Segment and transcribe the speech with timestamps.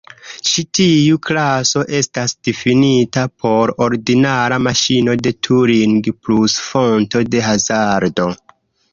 [0.49, 8.27] Ĉi tiu klaso estas difinita por ordinara maŝino de Turing plus fonto de hazardo.